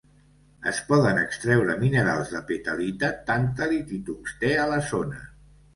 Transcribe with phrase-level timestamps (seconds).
[0.71, 5.27] Es poden extreure minerals de petalita, tàntalit i tungstè a la zona.